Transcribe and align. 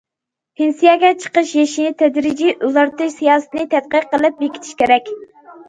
پېنسىيەگە 0.61 1.11
چىقىش 1.23 1.51
يېشىنى 1.57 1.91
تەدرىجىي 1.99 2.55
ئۇزارتىش 2.69 3.13
سىياسىتىنى 3.21 3.69
تەتقىق 3.77 4.11
قىلىپ 4.17 4.43
بېكىتىش 4.43 4.77
كېرەك. 4.85 5.17